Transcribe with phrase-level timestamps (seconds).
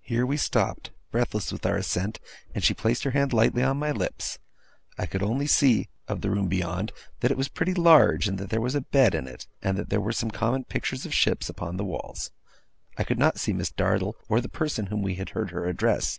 [0.00, 2.18] Here we stopped, breathless with our ascent,
[2.52, 4.40] and she placed her hand lightly on my lips.
[4.98, 8.60] I could only see, of the room beyond, that it was pretty large; that there
[8.60, 11.76] was a bed in it; and that there were some common pictures of ships upon
[11.76, 12.32] the walls.
[12.96, 16.18] I could not see Miss Dartle, or the person whom we had heard her address.